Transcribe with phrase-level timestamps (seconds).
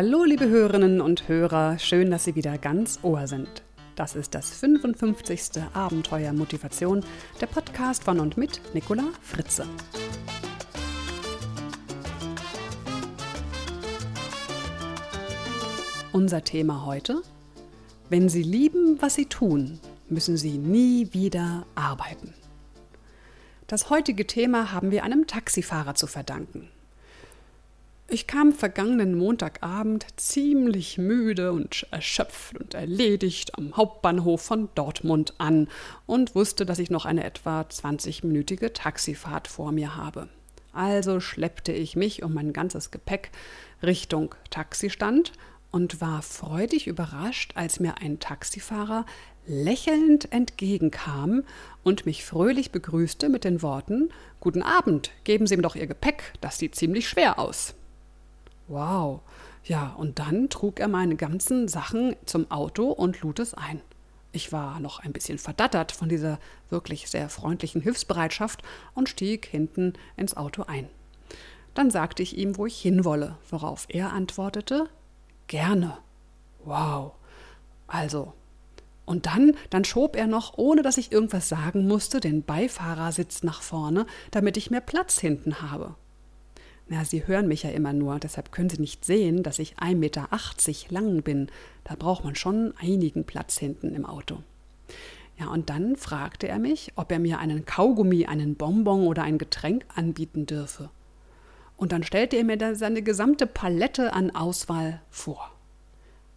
[0.00, 3.64] Hallo, liebe Hörerinnen und Hörer, schön, dass Sie wieder ganz Ohr sind.
[3.96, 5.60] Das ist das 55.
[5.74, 7.04] Abenteuer Motivation,
[7.40, 9.66] der Podcast von und mit Nicola Fritze.
[16.12, 17.20] Unser Thema heute:
[18.08, 22.34] Wenn Sie lieben, was Sie tun, müssen Sie nie wieder arbeiten.
[23.66, 26.68] Das heutige Thema haben wir einem Taxifahrer zu verdanken.
[28.10, 35.68] Ich kam vergangenen Montagabend ziemlich müde und erschöpft und erledigt am Hauptbahnhof von Dortmund an
[36.06, 40.30] und wusste, dass ich noch eine etwa 20-minütige Taxifahrt vor mir habe.
[40.72, 43.30] Also schleppte ich mich und mein ganzes Gepäck
[43.82, 45.32] Richtung Taxistand
[45.70, 49.04] und war freudig überrascht, als mir ein Taxifahrer
[49.46, 51.44] lächelnd entgegenkam
[51.84, 54.08] und mich fröhlich begrüßte mit den Worten
[54.40, 57.74] Guten Abend, geben Sie ihm doch Ihr Gepäck, das sieht ziemlich schwer aus.
[58.68, 59.22] Wow.
[59.64, 63.80] Ja, und dann trug er meine ganzen Sachen zum Auto und lud es ein.
[64.30, 68.62] Ich war noch ein bisschen verdattert von dieser wirklich sehr freundlichen Hilfsbereitschaft
[68.94, 70.88] und stieg hinten ins Auto ein.
[71.74, 74.88] Dann sagte ich ihm, wo ich hinwolle, worauf er antwortete:
[75.46, 75.96] Gerne.
[76.64, 77.12] Wow.
[77.86, 78.34] Also.
[79.06, 83.62] Und dann, dann schob er noch, ohne dass ich irgendwas sagen musste, den Beifahrersitz nach
[83.62, 85.94] vorne, damit ich mehr Platz hinten habe.
[86.88, 89.94] Na, Sie hören mich ja immer nur, deshalb können Sie nicht sehen, dass ich 1,80
[89.96, 90.28] Meter
[90.88, 91.48] lang bin.
[91.84, 94.42] Da braucht man schon einigen Platz hinten im Auto.
[95.38, 99.38] Ja, und dann fragte er mich, ob er mir einen Kaugummi, einen Bonbon oder ein
[99.38, 100.90] Getränk anbieten dürfe.
[101.76, 105.52] Und dann stellte er mir da seine gesamte Palette an Auswahl vor.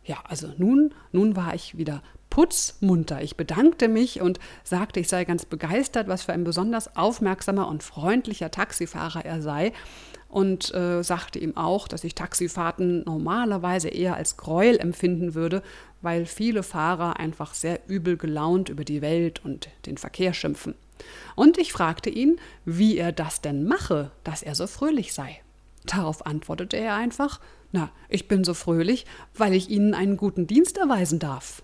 [0.03, 3.22] Ja, also nun, nun war ich wieder putzmunter.
[3.22, 7.83] Ich bedankte mich und sagte, ich sei ganz begeistert, was für ein besonders aufmerksamer und
[7.83, 9.73] freundlicher Taxifahrer er sei
[10.32, 15.62] und äh, sagte ihm auch, dass ich Taxifahrten normalerweise eher als Gräuel empfinden würde,
[16.02, 20.74] weil viele Fahrer einfach sehr übel gelaunt über die Welt und den Verkehr schimpfen.
[21.36, 25.41] Und ich fragte ihn, wie er das denn mache, dass er so fröhlich sei.
[25.86, 27.40] Darauf antwortete er einfach,
[27.72, 29.06] na, ich bin so fröhlich,
[29.36, 31.62] weil ich Ihnen einen guten Dienst erweisen darf.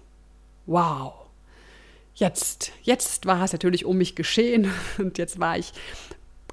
[0.66, 1.14] Wow.
[2.16, 5.74] Jetzt, jetzt war es natürlich um mich geschehen und jetzt war ich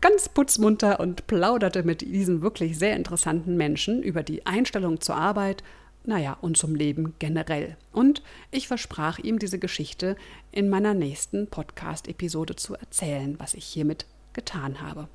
[0.04, 5.64] ganz putzmunter und plauderte mit diesem wirklich sehr interessanten Menschen über die Einstellung zur Arbeit,
[6.04, 7.78] naja, und zum Leben generell.
[7.90, 10.16] Und ich versprach ihm, diese Geschichte
[10.52, 14.04] in meiner nächsten Podcast-Episode zu erzählen, was ich hiermit
[14.34, 15.08] getan habe.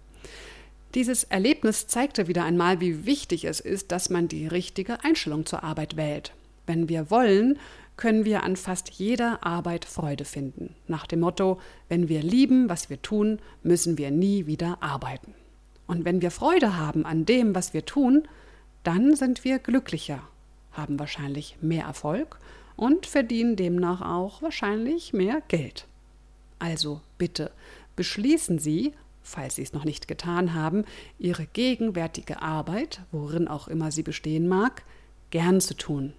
[0.96, 5.64] Dieses Erlebnis zeigte wieder einmal, wie wichtig es ist, dass man die richtige Einstellung zur
[5.64, 6.34] Arbeit wählt.
[6.66, 7.60] Wenn wir wollen,
[8.00, 10.74] können wir an fast jeder Arbeit Freude finden.
[10.88, 15.36] Nach dem Motto, wenn wir lieben, was wir tun, müssen wir nie wieder arbeiten.
[15.86, 18.26] Und wenn wir Freude haben an dem, was wir tun,
[18.84, 20.22] dann sind wir glücklicher,
[20.72, 22.40] haben wahrscheinlich mehr Erfolg
[22.78, 25.86] und verdienen demnach auch wahrscheinlich mehr Geld.
[26.58, 27.52] Also bitte
[27.98, 28.94] beschließen Sie,
[29.24, 30.86] falls Sie es noch nicht getan haben,
[31.18, 34.84] Ihre gegenwärtige Arbeit, worin auch immer sie bestehen mag,
[35.32, 36.14] gern zu tun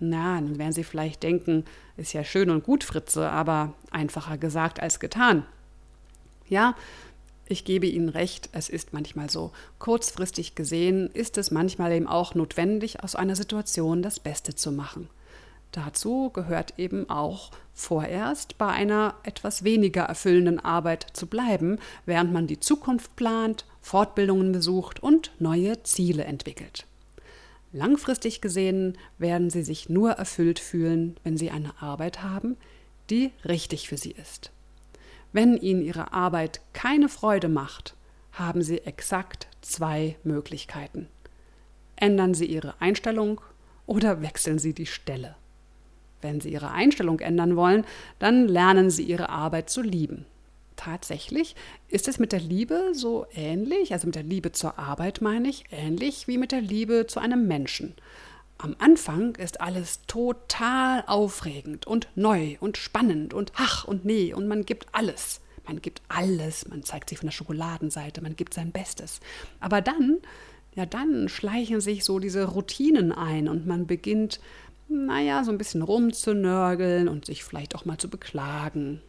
[0.00, 1.64] na, dann werden Sie vielleicht denken,
[1.96, 5.44] ist ja schön und gut, Fritze, aber einfacher gesagt als getan.
[6.48, 6.74] Ja,
[7.46, 9.52] ich gebe Ihnen recht, es ist manchmal so.
[9.78, 15.08] Kurzfristig gesehen ist es manchmal eben auch notwendig, aus einer Situation das Beste zu machen.
[15.72, 22.46] Dazu gehört eben auch vorerst bei einer etwas weniger erfüllenden Arbeit zu bleiben, während man
[22.46, 26.86] die Zukunft plant, Fortbildungen besucht und neue Ziele entwickelt.
[27.72, 32.56] Langfristig gesehen werden sie sich nur erfüllt fühlen, wenn sie eine Arbeit haben,
[33.10, 34.50] die richtig für sie ist.
[35.32, 37.94] Wenn ihnen ihre Arbeit keine Freude macht,
[38.32, 41.08] haben sie exakt zwei Möglichkeiten.
[41.96, 43.40] Ändern sie ihre Einstellung
[43.86, 45.36] oder wechseln sie die Stelle.
[46.22, 47.84] Wenn sie ihre Einstellung ändern wollen,
[48.18, 50.24] dann lernen sie ihre Arbeit zu lieben
[50.78, 51.54] tatsächlich
[51.88, 55.64] ist es mit der Liebe so ähnlich, also mit der Liebe zur Arbeit meine ich,
[55.70, 57.94] ähnlich wie mit der Liebe zu einem Menschen.
[58.56, 64.48] Am Anfang ist alles total aufregend und neu und spannend und ach und nee und
[64.48, 65.40] man gibt alles.
[65.66, 69.20] Man gibt alles, man zeigt sich von der Schokoladenseite, man gibt sein Bestes.
[69.60, 70.16] Aber dann,
[70.74, 74.40] ja, dann schleichen sich so diese Routinen ein und man beginnt,
[74.88, 79.02] naja, so ein bisschen rumzunörgeln und sich vielleicht auch mal zu beklagen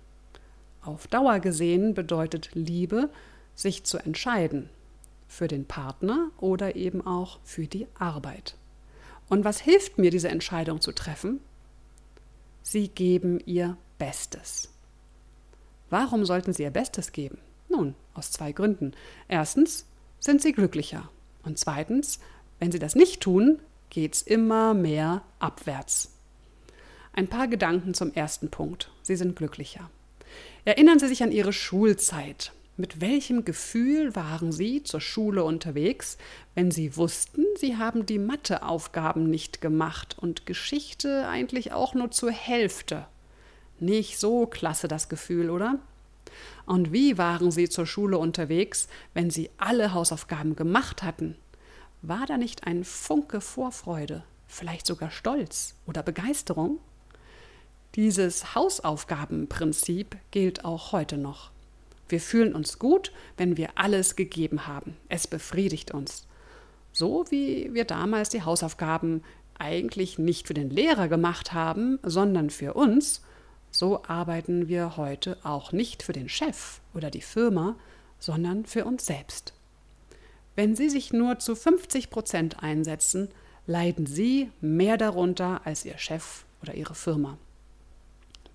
[0.89, 3.09] auf Dauer gesehen bedeutet Liebe,
[3.55, 4.69] sich zu entscheiden
[5.27, 8.55] für den Partner oder eben auch für die Arbeit.
[9.29, 11.39] Und was hilft mir, diese Entscheidung zu treffen?
[12.63, 14.69] Sie geben ihr Bestes.
[15.89, 17.37] Warum sollten sie ihr Bestes geben?
[17.69, 18.93] Nun, aus zwei Gründen.
[19.27, 19.85] Erstens
[20.19, 21.09] sind sie glücklicher.
[21.43, 22.19] Und zweitens,
[22.59, 23.59] wenn sie das nicht tun,
[23.89, 26.11] geht's immer mehr abwärts.
[27.13, 28.91] Ein paar Gedanken zum ersten Punkt.
[29.01, 29.89] Sie sind glücklicher.
[30.65, 32.51] Erinnern Sie sich an Ihre Schulzeit.
[32.75, 36.17] Mit welchem Gefühl waren Sie zur Schule unterwegs,
[36.55, 42.31] wenn Sie wussten, Sie haben die Matheaufgaben nicht gemacht und Geschichte eigentlich auch nur zur
[42.31, 43.05] Hälfte?
[43.79, 45.79] Nicht so klasse das Gefühl, oder?
[46.65, 51.35] Und wie waren Sie zur Schule unterwegs, wenn Sie alle Hausaufgaben gemacht hatten?
[52.01, 56.79] War da nicht ein Funke Vorfreude, vielleicht sogar Stolz oder Begeisterung?
[57.95, 61.49] Dieses Hausaufgabenprinzip gilt auch heute noch.
[62.07, 64.95] Wir fühlen uns gut, wenn wir alles gegeben haben.
[65.09, 66.27] Es befriedigt uns.
[66.91, 69.23] So wie wir damals die Hausaufgaben
[69.57, 73.21] eigentlich nicht für den Lehrer gemacht haben, sondern für uns,
[73.71, 77.75] so arbeiten wir heute auch nicht für den Chef oder die Firma,
[78.19, 79.53] sondern für uns selbst.
[80.55, 83.29] Wenn Sie sich nur zu 50 Prozent einsetzen,
[83.65, 87.37] leiden Sie mehr darunter als Ihr Chef oder Ihre Firma.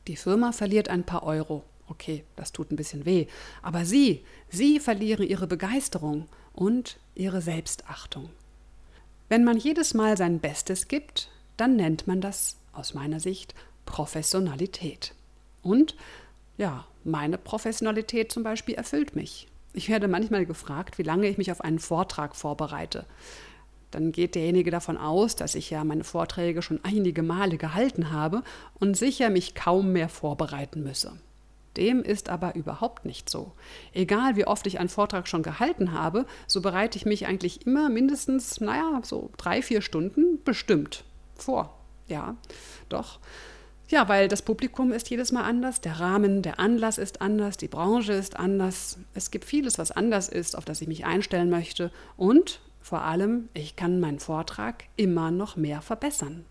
[0.07, 3.27] Die Firma verliert ein paar Euro, Okay, das tut ein bisschen weh.
[3.63, 8.31] Aber Sie, Sie verlieren Ihre Begeisterung und Ihre Selbstachtung.
[9.29, 13.55] Wenn man jedes Mal sein Bestes gibt, dann nennt man das aus meiner Sicht
[13.87, 15.15] Professionalität.
[15.63, 15.95] Und
[16.57, 19.49] ja, meine Professionalität zum Beispiel erfüllt mich.
[19.73, 23.07] Ich werde manchmal gefragt, wie lange ich mich auf einen Vortrag vorbereite.
[23.95, 28.43] Dann geht derjenige davon aus, dass ich ja meine Vorträge schon einige Male gehalten habe
[28.81, 31.13] und sicher mich kaum mehr vorbereiten müsse.
[31.77, 33.53] Dem ist aber überhaupt nicht so.
[33.93, 37.89] Egal wie oft ich einen Vortrag schon gehalten habe, so bereite ich mich eigentlich immer
[37.89, 41.05] mindestens, naja, so drei, vier Stunden bestimmt
[41.37, 41.79] vor.
[42.09, 42.37] Ja,
[42.89, 43.21] doch.
[43.89, 47.69] Ja, weil das Publikum ist jedes Mal anders, der Rahmen, der Anlass ist anders, die
[47.69, 48.99] Branche ist anders.
[49.15, 51.93] Es gibt vieles, was anders ist, auf das ich mich einstellen möchte.
[52.17, 56.45] Und vor allem, ich kann meinen Vortrag immer noch mehr verbessern.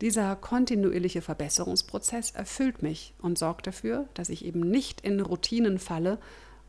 [0.00, 6.18] Dieser kontinuierliche Verbesserungsprozess erfüllt mich und sorgt dafür, dass ich eben nicht in Routinen falle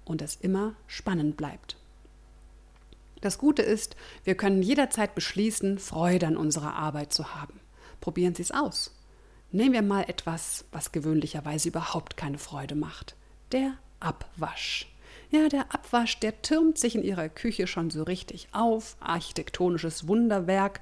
[0.06, 1.78] und es immer spannend bleibt.
[3.20, 7.60] Das Gute ist, wir können jederzeit beschließen, Freude an unserer Arbeit zu haben.
[8.00, 8.96] Probieren Sie es aus.
[9.52, 13.16] Nehmen wir mal etwas, was gewöhnlicherweise überhaupt keine Freude macht.
[13.52, 14.89] Der Abwasch.
[15.32, 18.98] Ja, der Abwasch, der türmt sich in Ihrer Küche schon so richtig auf.
[19.00, 20.82] Architektonisches Wunderwerk.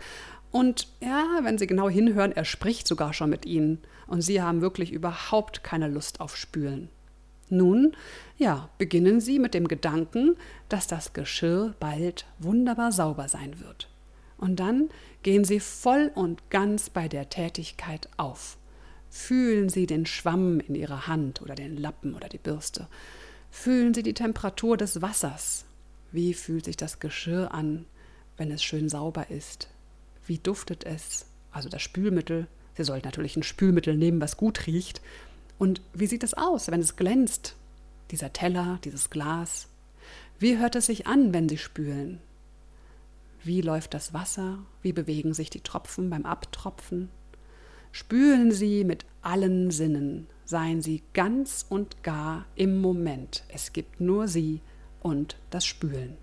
[0.51, 3.79] Und ja, wenn Sie genau hinhören, er spricht sogar schon mit Ihnen.
[4.07, 6.89] Und Sie haben wirklich überhaupt keine Lust auf Spülen.
[7.49, 7.95] Nun,
[8.37, 10.35] ja, beginnen Sie mit dem Gedanken,
[10.69, 13.89] dass das Geschirr bald wunderbar sauber sein wird.
[14.37, 14.89] Und dann
[15.23, 18.57] gehen Sie voll und ganz bei der Tätigkeit auf.
[19.09, 22.87] Fühlen Sie den Schwamm in Ihrer Hand oder den Lappen oder die Bürste.
[23.59, 25.65] Fühlen Sie die Temperatur des Wassers.
[26.11, 27.85] Wie fühlt sich das Geschirr an,
[28.37, 29.67] wenn es schön sauber ist?
[30.27, 31.25] Wie duftet es?
[31.51, 32.45] Also das Spülmittel.
[32.75, 35.01] Sie sollten natürlich ein Spülmittel nehmen, was gut riecht.
[35.57, 37.55] Und wie sieht es aus, wenn es glänzt?
[38.11, 39.67] Dieser Teller, dieses Glas.
[40.37, 42.19] Wie hört es sich an, wenn Sie spülen?
[43.43, 44.59] Wie läuft das Wasser?
[44.83, 47.09] Wie bewegen sich die Tropfen beim Abtropfen?
[47.91, 53.43] Spülen Sie mit allen Sinnen, seien Sie ganz und gar im Moment.
[53.49, 54.61] Es gibt nur Sie
[55.01, 56.15] und das Spülen.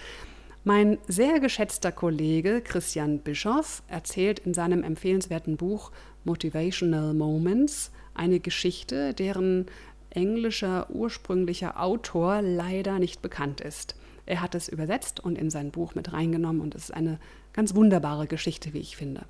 [0.65, 5.91] Mein sehr geschätzter Kollege Christian Bischoff erzählt in seinem empfehlenswerten Buch
[6.25, 9.67] Motivational Moments eine Geschichte, deren
[10.11, 13.95] englischer ursprünglicher Autor leider nicht bekannt ist.
[14.27, 17.19] Er hat es übersetzt und in sein Buch mit reingenommen und es ist eine
[17.53, 19.25] ganz wunderbare Geschichte, wie ich finde.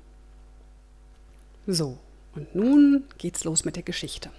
[1.68, 2.00] So,
[2.34, 4.32] und nun geht's los mit der Geschichte.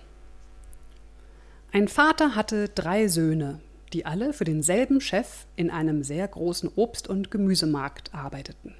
[1.70, 3.60] Ein Vater hatte drei Söhne,
[3.92, 8.75] die alle für denselben Chef in einem sehr großen Obst- und Gemüsemarkt arbeiteten.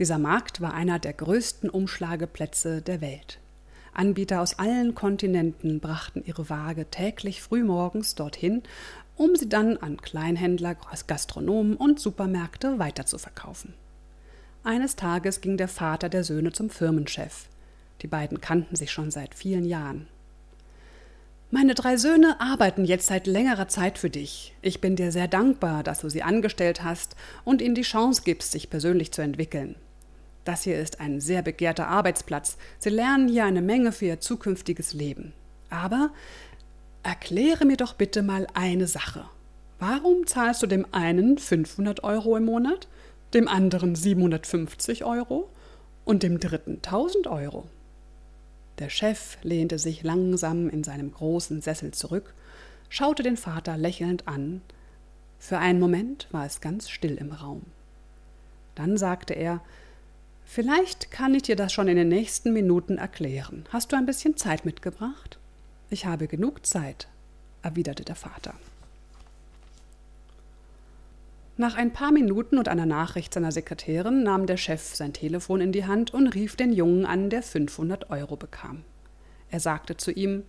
[0.00, 3.38] Dieser Markt war einer der größten Umschlageplätze der Welt.
[3.94, 8.64] Anbieter aus allen Kontinenten brachten ihre Waage täglich frühmorgens dorthin,
[9.16, 13.74] um sie dann an Kleinhändler, Gastronomen und Supermärkte weiterzuverkaufen.
[14.64, 17.46] Eines Tages ging der Vater der Söhne zum Firmenchef.
[18.02, 20.08] Die beiden kannten sich schon seit vielen Jahren.
[21.50, 24.54] Meine drei Söhne arbeiten jetzt seit längerer Zeit für dich.
[24.60, 28.52] Ich bin dir sehr dankbar, dass du sie angestellt hast und ihnen die Chance gibst,
[28.52, 29.74] sich persönlich zu entwickeln.
[30.44, 32.58] Das hier ist ein sehr begehrter Arbeitsplatz.
[32.78, 35.32] Sie lernen hier eine Menge für ihr zukünftiges Leben.
[35.70, 36.10] Aber
[37.02, 39.24] erkläre mir doch bitte mal eine Sache.
[39.78, 42.88] Warum zahlst du dem einen 500 Euro im Monat,
[43.32, 45.48] dem anderen 750 Euro
[46.04, 47.64] und dem dritten 1000 Euro?
[48.78, 52.34] Der Chef lehnte sich langsam in seinem großen Sessel zurück,
[52.88, 54.62] schaute den Vater lächelnd an.
[55.38, 57.62] Für einen Moment war es ganz still im Raum.
[58.74, 59.60] Dann sagte er
[60.44, 63.66] Vielleicht kann ich dir das schon in den nächsten Minuten erklären.
[63.70, 65.38] Hast du ein bisschen Zeit mitgebracht?
[65.90, 67.06] Ich habe genug Zeit,
[67.62, 68.54] erwiderte der Vater.
[71.60, 75.72] Nach ein paar Minuten und einer Nachricht seiner Sekretärin nahm der Chef sein Telefon in
[75.72, 78.84] die Hand und rief den Jungen an, der 500 Euro bekam.
[79.50, 80.44] Er sagte zu ihm,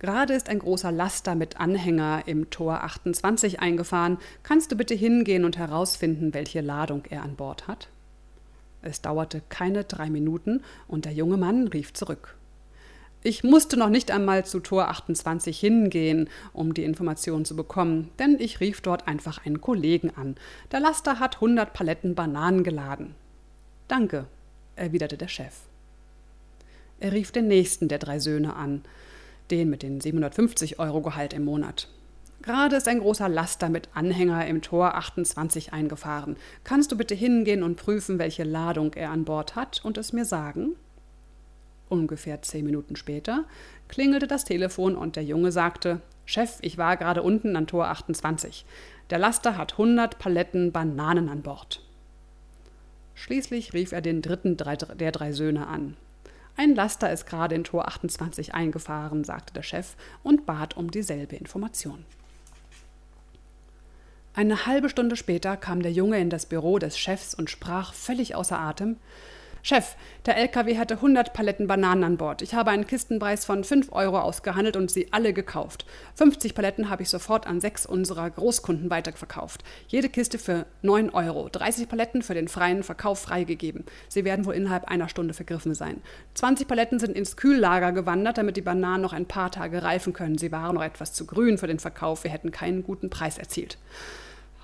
[0.00, 4.18] Gerade ist ein großer Laster mit Anhänger im Tor 28 eingefahren.
[4.42, 7.88] Kannst du bitte hingehen und herausfinden, welche Ladung er an Bord hat?
[8.82, 12.37] Es dauerte keine drei Minuten und der junge Mann rief zurück.
[13.22, 18.36] Ich musste noch nicht einmal zu Tor 28 hingehen, um die Information zu bekommen, denn
[18.38, 20.36] ich rief dort einfach einen Kollegen an.
[20.70, 23.16] Der Laster hat 100 Paletten Bananen geladen.
[23.88, 24.26] Danke,
[24.76, 25.54] erwiderte der Chef.
[27.00, 28.82] Er rief den nächsten der drei Söhne an,
[29.50, 31.88] den mit den 750 Euro Gehalt im Monat.
[32.42, 36.36] Gerade ist ein großer Laster mit Anhänger im Tor 28 eingefahren.
[36.62, 40.24] Kannst du bitte hingehen und prüfen, welche Ladung er an Bord hat und es mir
[40.24, 40.76] sagen?
[41.88, 43.44] Ungefähr zehn Minuten später
[43.88, 48.66] klingelte das Telefon und der Junge sagte: Chef, ich war gerade unten an Tor 28.
[49.10, 51.82] Der Laster hat 100 Paletten Bananen an Bord.
[53.14, 55.96] Schließlich rief er den dritten der drei Söhne an.
[56.56, 61.36] Ein Laster ist gerade in Tor 28 eingefahren, sagte der Chef und bat um dieselbe
[61.36, 62.04] Information.
[64.34, 68.34] Eine halbe Stunde später kam der Junge in das Büro des Chefs und sprach völlig
[68.34, 68.96] außer Atem
[69.68, 72.40] Chef, der LKW hatte 100 Paletten Bananen an Bord.
[72.40, 75.84] Ich habe einen Kistenpreis von 5 Euro ausgehandelt und sie alle gekauft.
[76.14, 79.62] 50 Paletten habe ich sofort an sechs unserer Großkunden weiterverkauft.
[79.88, 81.50] Jede Kiste für 9 Euro.
[81.50, 83.84] 30 Paletten für den freien Verkauf freigegeben.
[84.08, 86.00] Sie werden wohl innerhalb einer Stunde vergriffen sein.
[86.32, 90.38] 20 Paletten sind ins Kühllager gewandert, damit die Bananen noch ein paar Tage reifen können.
[90.38, 92.24] Sie waren noch etwas zu grün für den Verkauf.
[92.24, 93.76] Wir hätten keinen guten Preis erzielt.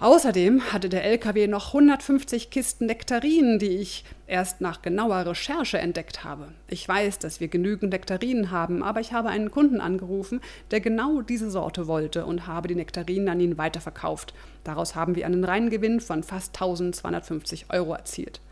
[0.05, 6.25] Außerdem hatte der LKW noch 150 Kisten Nektarinen, die ich erst nach genauer Recherche entdeckt
[6.25, 6.49] habe.
[6.69, 11.23] Ich weiß, dass wir genügend Nektarinen haben, aber ich habe einen Kunden angerufen, der genau
[11.23, 14.35] diese Sorte wollte und habe die Nektarinen an ihn weiterverkauft.
[14.63, 18.43] Daraus haben wir einen Reingewinn von fast 1250 Euro erzielt.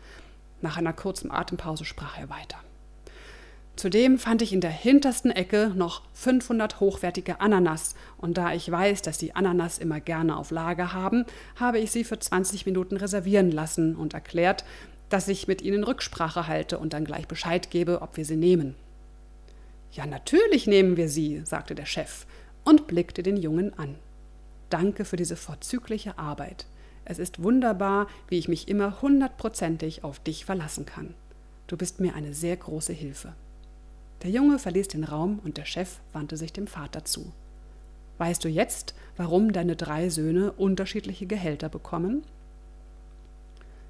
[0.61, 2.57] Nach einer kurzen Atempause sprach er weiter.
[3.75, 9.01] Zudem fand ich in der hintersten Ecke noch 500 hochwertige Ananas und da ich weiß,
[9.01, 11.25] dass die Ananas immer gerne auf Lager haben,
[11.55, 14.63] habe ich sie für 20 Minuten reservieren lassen und erklärt,
[15.09, 18.75] dass ich mit ihnen Rücksprache halte und dann gleich Bescheid gebe, ob wir sie nehmen.
[19.91, 22.25] Ja, natürlich nehmen wir sie, sagte der Chef
[22.63, 23.95] und blickte den Jungen an.
[24.69, 26.65] Danke für diese vorzügliche Arbeit.
[27.05, 31.13] Es ist wunderbar, wie ich mich immer hundertprozentig auf dich verlassen kann.
[31.67, 33.33] Du bist mir eine sehr große Hilfe.
[34.23, 37.33] Der Junge verließ den Raum und der Chef wandte sich dem Vater zu.
[38.17, 42.23] Weißt du jetzt, warum deine drei Söhne unterschiedliche Gehälter bekommen?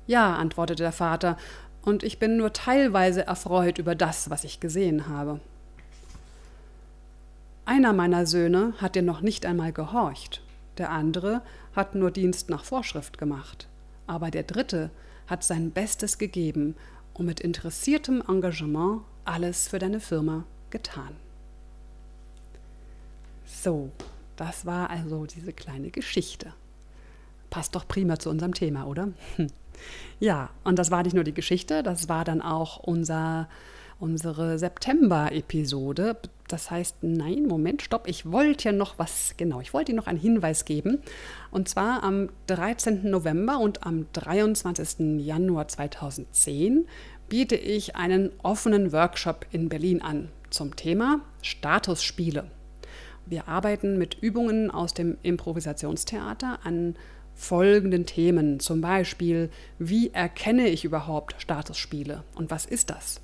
[0.08, 1.38] Ja, antwortete der Vater,
[1.84, 5.40] und ich bin nur teilweise erfreut über das, was ich gesehen habe.
[7.66, 10.42] Einer meiner Söhne hat dir noch nicht einmal gehorcht,
[10.78, 11.42] der andere
[11.76, 13.68] hat nur Dienst nach Vorschrift gemacht,
[14.08, 14.90] aber der dritte
[15.28, 16.76] hat sein Bestes gegeben
[17.14, 21.16] und mit interessiertem Engagement alles für deine Firma getan.
[23.46, 23.92] So,
[24.36, 26.54] das war also diese kleine Geschichte.
[27.50, 29.10] Passt doch prima zu unserem Thema, oder?
[30.20, 33.50] Ja, und das war nicht nur die Geschichte, das war dann auch unser
[34.04, 36.18] unsere September-Episode.
[36.50, 40.08] Das heißt, nein, Moment, stopp, ich wollte ja noch was, genau, ich wollte Ihnen noch
[40.08, 41.00] einen Hinweis geben.
[41.52, 43.10] Und zwar am 13.
[43.10, 45.26] November und am 23.
[45.26, 46.86] Januar 2010
[47.30, 52.46] biete ich einen offenen Workshop in Berlin an zum Thema Statusspiele.
[53.26, 56.96] Wir arbeiten mit Übungen aus dem Improvisationstheater an
[57.34, 58.60] folgenden Themen.
[58.60, 59.50] Zum Beispiel,
[59.80, 63.22] wie erkenne ich überhaupt Statusspiele und was ist das?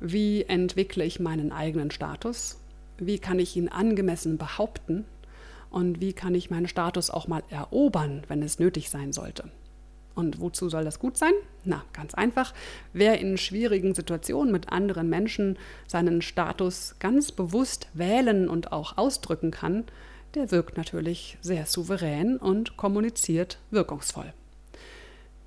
[0.00, 2.58] Wie entwickle ich meinen eigenen Status?
[2.98, 5.04] Wie kann ich ihn angemessen behaupten?
[5.70, 9.50] Und wie kann ich meinen Status auch mal erobern, wenn es nötig sein sollte?
[10.14, 11.32] Und wozu soll das gut sein?
[11.64, 12.52] Na, ganz einfach.
[12.92, 19.50] Wer in schwierigen Situationen mit anderen Menschen seinen Status ganz bewusst wählen und auch ausdrücken
[19.50, 19.84] kann,
[20.34, 24.32] der wirkt natürlich sehr souverän und kommuniziert wirkungsvoll.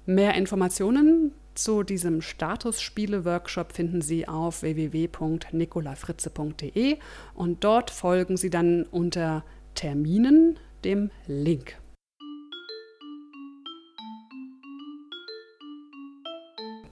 [0.05, 6.97] Mehr Informationen zu diesem Statusspiele-Workshop finden Sie auf www.nicolafritze.de
[7.33, 9.43] und dort folgen Sie dann unter
[9.73, 11.77] Terminen dem Link.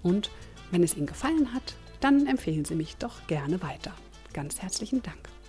[0.03, 0.29] Und
[0.71, 3.93] wenn es Ihnen gefallen hat, dann empfehlen Sie mich doch gerne weiter.
[4.33, 5.40] Ganz herzlichen Dank.